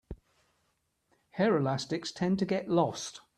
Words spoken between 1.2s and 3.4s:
Hair elastics tend to get lost.